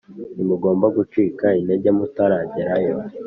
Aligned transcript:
Ntimugomba 0.33 0.85
gucika 0.97 1.45
intege 1.59 1.89
mutaragerayo 1.97 2.95